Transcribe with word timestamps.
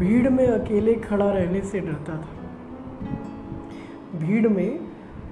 भीड़ 0.00 0.28
में 0.28 0.46
अकेले 0.46 0.94
खड़ा 0.94 1.30
रहने 1.30 1.60
से 1.60 1.80
डरता 1.80 2.16
था। 2.16 2.36
भीड़ 4.18 4.48
में 4.48 4.80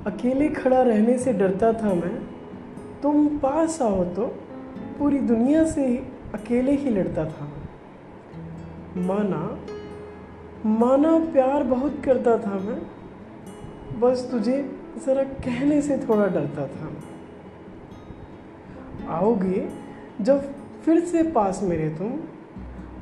अकेले 0.06 0.48
खड़ा 0.48 0.82
रहने 0.82 1.18
से 1.18 1.32
डरता 1.32 1.72
था 1.72 1.94
मैं। 1.94 2.16
तुम 3.02 3.38
पास 3.38 3.82
आओ 3.82 4.04
तो 4.04 4.26
पूरी 4.98 5.18
दुनिया 5.18 5.64
से 5.64 5.96
अकेले 6.34 6.72
ही 6.72 6.90
लड़ता 6.90 7.24
था। 7.24 7.48
माना 8.96 9.58
माना 10.66 11.18
प्यार 11.32 11.62
बहुत 11.62 12.02
करता 12.04 12.38
था 12.38 12.58
मैं। 12.58 12.82
बस 14.00 14.28
तुझे 14.30 14.78
ज़रा 15.06 15.22
कहने 15.22 15.82
से 15.82 15.98
थोड़ा 15.98 16.26
डरता 16.26 16.66
था। 16.66 16.90
आओगे 19.08 19.68
जब 20.20 20.54
फिर 20.84 21.00
से 21.00 21.22
पास 21.22 21.60
मेरे 21.62 21.88
तुम 21.88 22.12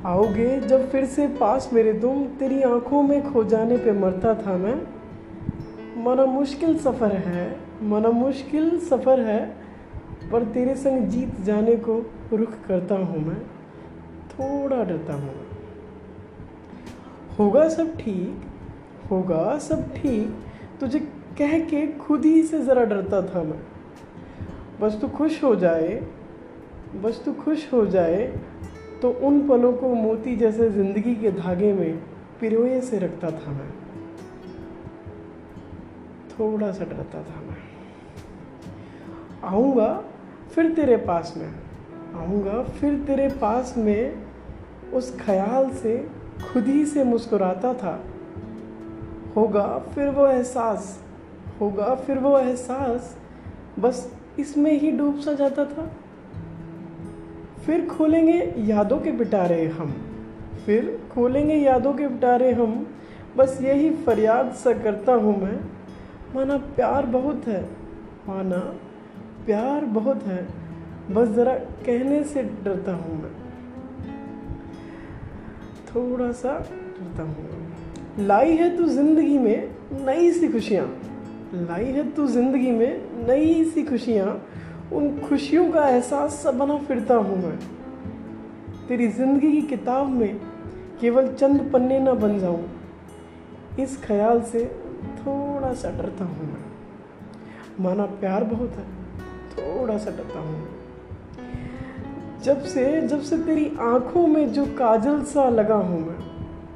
आओगे? 0.07 0.59
जब 0.59 0.89
फिर 0.89 1.05
से 1.05 1.27
पास 1.27 1.69
मेरे 1.73 1.93
तुम 1.93 2.25
तेरी 2.39 2.61
आँखों 2.61 3.01
में 3.03 3.31
खो 3.31 3.43
जाने 3.43 3.77
पे 3.77 3.91
मरता 3.91 4.33
था 4.35 4.57
मैं। 4.57 4.75
मना 6.03 6.25
मुश्किल 6.25 6.77
सफ़र 6.77 7.15
है, 7.15 7.59
मना 7.83 8.09
मुश्किल 8.09 8.79
सफ़र 8.79 9.19
है, 9.19 9.45
पर 10.31 10.43
तेरे 10.43 10.75
संग 10.75 11.07
जीत 11.07 11.41
जाने 11.41 11.75
को 11.75 11.99
रुख 12.33 12.53
करता 12.67 12.95
हूँ 12.95 13.25
मैं। 13.25 13.39
थोड़ा 14.29 14.83
डरता 14.83 15.13
हूँ 15.13 15.33
होगा 17.39 17.67
सब 17.69 17.95
ठीक, 17.97 18.45
होगा 19.11 19.57
सब 19.59 19.93
ठीक, 19.93 20.35
तुझे 20.79 20.99
कह 21.37 21.59
के 21.59 21.85
खुद 21.97 22.25
ही 22.25 22.43
से 22.43 22.61
ज़रा 22.61 22.83
डरता 22.83 23.21
था 23.21 23.43
मैं। 23.43 23.59
बस 24.81 24.97
तू 25.01 25.07
खुश 25.07 25.43
हो 25.43 25.55
जाए, 25.55 25.89
बस 27.03 27.21
तू 27.25 27.33
खुश 27.33 27.67
हो 27.73 27.85
जाए 27.85 28.25
तो 29.01 29.11
उन 29.11 29.47
पलों 29.47 29.73
को 29.73 29.93
मोती 29.93 30.35
जैसे 30.35 30.69
ज़िंदगी 30.69 31.15
के 31.15 31.31
धागे 31.31 31.73
में 31.73 31.97
पिरोए 32.39 32.81
से 32.81 32.99
रखता 32.99 33.31
था 33.31 33.51
मैं। 33.51 33.71
थोड़ा 36.39 36.71
सा 36.71 36.85
डरता 36.85 37.23
था 37.23 37.41
मैं। 37.41 37.57
आऊँगा 39.43 40.03
फिर 40.51 40.71
तेरे 40.71 40.97
पास 40.97 41.33
में। 41.37 41.53
आऊँगा 42.15 42.63
फिर 42.63 42.95
तेरे 42.95 43.29
पास 43.29 43.73
में 43.77 44.23
उस 44.93 45.19
ख्याल 45.21 45.69
से, 45.69 46.09
खुद 46.53 46.65
ही 46.65 46.85
से 46.85 47.03
मुस्कुराता 47.03 47.73
था। 47.73 48.03
होगा 49.35 49.79
फिर 49.79 50.09
वो 50.09 50.27
एहसास, 50.27 51.03
होगा 51.61 51.95
फिर 51.95 52.17
वो 52.17 52.39
एहसास, 52.39 53.17
बस 53.79 54.13
इसमें 54.39 54.71
ही 54.71 54.91
डूब 54.91 55.19
सा 55.19 55.33
जाता 55.33 55.65
था। 55.65 55.91
फिर 57.67 57.85
खोलेंगे 57.85 58.53
यादों 58.57 58.97
के 58.97 59.11
पिटारे 59.11 59.65
हम। 59.67 59.91
फिर 60.65 60.85
खोलेंगे 61.11 61.55
यादों 61.55 61.93
के 61.93 62.07
पिटारे 62.07 62.51
हम। 62.51 62.87
बस 63.37 63.57
यही 63.61 63.89
फरियाद 63.89 64.51
सा 64.53 64.73
करता 64.73 65.13
हूँ 65.13 65.41
मैं। 65.41 65.59
माना 66.35 66.57
प्यार 66.57 67.05
बहुत 67.05 67.47
है। 67.47 67.61
माना 68.27 68.57
प्यार 69.45 69.85
बहुत 69.85 70.23
है। 70.23 70.47
बस 71.11 71.27
ज़रा 71.27 71.53
कहने 71.55 72.23
से 72.23 72.43
डरता 72.43 72.91
हूँ 72.91 73.21
मैं। 73.21 73.31
थोड़ा 75.85 76.31
सा 76.31 76.57
डरता 76.59 77.23
हूँ। 77.23 78.25
लाई 78.25 78.55
है 78.55 78.77
तू 78.77 78.87
ज़िंदगी 78.87 79.37
में 79.37 79.69
नई 80.05 80.31
सी 80.31 80.47
खुशियाँ। 80.47 80.85
लाई 81.53 81.85
है 81.85 82.11
तू 82.11 82.27
ज़िंदगी 82.27 82.71
में 82.71 83.01
नई 83.27 83.63
सी 83.65 83.83
खुशियाँ। 83.83 84.41
उन 84.93 85.19
खुशियों 85.19 85.71
का 85.71 85.89
एहसास 85.89 86.33
सब 86.33 86.57
बना 86.57 86.77
फिरता 86.77 87.15
हूँ 87.15 87.37
मैं। 87.37 87.59
तेरी 88.87 89.07
ज़िंदगी 89.07 89.51
की 89.51 89.61
किताब 89.61 90.07
में 90.07 90.39
केवल 91.01 91.27
चंद 91.33 91.69
पन्ने 91.73 91.99
ना 91.99 92.13
बन 92.13 92.39
जाऊँ। 92.39 92.69
इस 93.79 94.03
ख्याल 94.03 94.41
से 94.41 94.65
थोड़ा 95.17 95.73
सा 95.73 95.89
डरता 95.89 96.25
हूँ 96.25 96.47
मैं। 96.47 96.65
माना 97.83 98.05
प्यार 98.05 98.43
बहुत 98.43 98.69
है, 98.69 98.85
थोड़ा 99.51 99.97
सा 99.97 100.11
डरता 100.11 100.39
हूँ। 100.39 100.67
जब 102.43 102.63
से 102.63 103.01
जब 103.01 103.21
से 103.21 103.37
तेरी 103.37 103.71
आँखों 103.79 104.27
में 104.27 104.53
जो 104.53 104.65
काजल 104.65 105.23
सा 105.23 105.49
लगा 105.49 105.75
हूँ 105.75 106.07
मैं, 106.07 106.17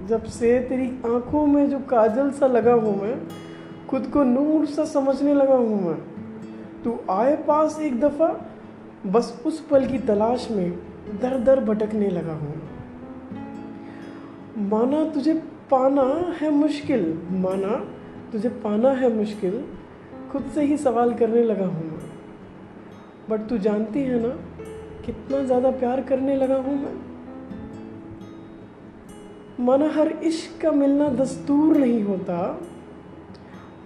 जब 0.07 0.23
से 0.23 0.59
तेरी 0.59 0.87
आँखों 1.05 1.45
में 1.45 1.69
जो 1.69 1.79
काजल 1.79 2.31
सा 2.31 2.47
लगा 2.47 2.73
हूँ 2.73 3.01
मैं, 3.01 3.27
खुद 3.87 4.05
को 4.05 4.23
नूर 4.23 4.65
सा 4.65 4.85
समझने 4.85 5.33
लगा 5.33 5.55
हूँ 5.55 5.89
मैं। 5.89 6.10
तू 6.83 6.97
आए 7.09 7.35
पास 7.35 7.79
एक 7.79 7.99
दफ़ा, 7.99 8.27
बस 9.07 9.41
उस 9.45 9.59
पल 9.61 9.85
की 9.85 9.97
तलाश 9.97 10.47
में 10.51 10.71
दर 11.21 11.37
दर 11.37 11.59
भटकने 11.59 12.09
लगा 12.09 12.33
हूँ। 12.33 12.53
माना 14.69 15.03
तुझे 15.09 15.33
पाना 15.71 16.35
है 16.41 16.49
मुश्किल, 16.51 17.19
माना 17.31 17.75
तुझे 18.31 18.49
पाना 18.49 18.91
है 18.91 19.13
मुश्किल, 19.17 19.63
खुद 20.31 20.51
से 20.55 20.61
ही 20.61 20.77
सवाल 20.77 21.13
करने 21.13 21.43
लगा 21.43 21.65
हूँ 21.65 21.85
मैं। 21.91 21.99
बट 23.29 23.47
तू 23.49 23.57
जानती 23.57 23.99
है 23.99 24.19
ना, 24.21 24.29
कितना 25.05 25.43
ज़्यादा 25.43 25.71
प्यार 25.71 26.01
करने 26.01 26.35
लगा 26.35 26.55
हूँ 26.55 26.75
मैं। 26.75 26.93
माना 29.59 29.89
हर 29.89 30.07
इश्क 30.07 30.61
का 30.61 30.71
मिलना 30.71 31.09
दस्तूर 31.09 31.77
नहीं 31.77 32.03
होता 32.03 32.37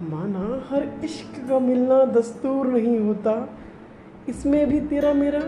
माना 0.02 0.66
हर 0.70 0.82
इश्क 1.04 1.48
का 1.48 1.58
मिलना 1.58 2.04
दस्तूर 2.04 2.66
नहीं 2.66 2.98
होता। 2.98 3.32
इसमें 4.28 4.66
भी 4.66 4.80
तेरा 4.80 5.12
मेरा 5.12 5.40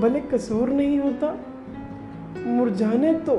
भले 0.00 0.20
कसूर 0.20 0.68
नहीं 0.68 0.98
होता। 0.98 1.36
मुरझाने 2.46 3.12
तो 3.14 3.36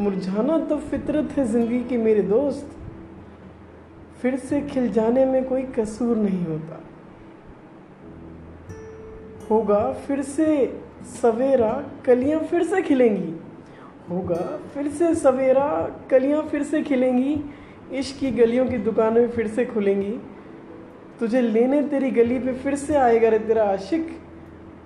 मुरझाना 0.00 0.58
तो 0.58 0.76
फितरत 0.76 1.30
है 1.36 1.44
ज़िंदगी 1.44 1.80
के 1.80 1.96
मेरे 1.96 2.22
दोस्त। 2.22 2.70
फिर 4.22 4.36
से 4.36 4.60
खिल 4.60 4.90
जाने 4.92 5.24
में 5.24 5.44
कोई 5.44 5.62
कसूर 5.62 6.16
नहीं 6.16 6.44
होता। 6.46 6.80
होगा 9.50 9.92
फिर 9.92 10.22
से 10.22 10.80
सवेरा, 11.22 11.84
कलियाँ 12.04 12.40
फिर 12.40 12.62
से 12.62 12.82
खिलेंगी। 12.82 13.34
होगा 14.10 14.60
फिर 14.74 14.88
से 14.88 15.14
सवेरा, 15.14 15.98
कलियाँ 16.10 16.42
फिर 16.42 16.62
से 16.62 16.82
खिलेंगी। 16.82 17.36
इश्क 17.92 18.18
की 18.20 18.30
गलियों 18.32 18.66
की 18.66 18.78
दुकानें 18.80 19.28
फिर 19.30 19.48
से 19.48 19.64
खुलेंगी। 19.64 20.18
तुझे 21.20 21.40
लेने 21.40 21.82
तेरी 21.82 22.10
गली 22.10 22.38
पे 22.38 22.52
फिर 22.54 22.74
से 22.76 22.94
आएगा 22.96 23.28
रे 23.28 23.38
तेरा 23.38 23.64
आशिक। 23.64 24.08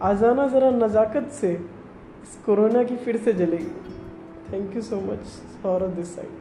आ 0.02 0.12
जाना 0.14 0.46
ज़रा 0.48 0.70
नज़ाकत 0.70 1.30
से, 1.32 1.52
इस 1.52 2.36
कोरोना 2.46 2.82
की 2.84 2.96
फिर 2.96 3.16
से 3.16 3.32
जलेगी। 3.32 3.94
Thank 4.52 4.76
you 4.76 4.82
so 4.82 5.00
much 5.02 5.24
for 5.62 5.86
this 5.88 6.14
side. 6.16 6.38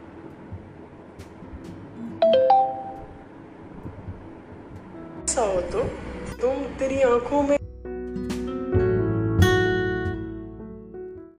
हो 5.38 5.60
तो 5.62 5.82
तुम 6.40 6.62
तेरी 6.78 7.00
आँखों 7.02 7.42
में 7.42 7.56